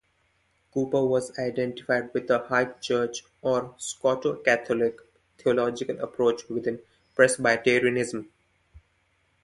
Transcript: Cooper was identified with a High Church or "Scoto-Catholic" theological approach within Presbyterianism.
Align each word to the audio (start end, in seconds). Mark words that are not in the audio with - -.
Cooper 0.73 1.05
was 1.05 1.37
identified 1.37 2.11
with 2.11 2.27
a 2.31 2.39
High 2.39 2.65
Church 2.79 3.23
or 3.43 3.75
"Scoto-Catholic" 3.77 4.97
theological 5.37 5.99
approach 5.99 6.49
within 6.49 6.79
Presbyterianism. 7.13 8.27